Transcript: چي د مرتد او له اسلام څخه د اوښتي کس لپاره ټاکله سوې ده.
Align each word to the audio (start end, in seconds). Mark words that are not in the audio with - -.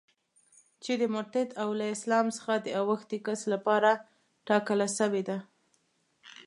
چي 0.83 0.93
د 1.01 1.03
مرتد 1.15 1.49
او 1.61 1.69
له 1.79 1.85
اسلام 1.95 2.25
څخه 2.37 2.53
د 2.59 2.67
اوښتي 2.79 3.17
کس 3.27 3.41
لپاره 3.53 3.91
ټاکله 4.47 4.87
سوې 4.97 5.21
ده. 5.29 5.37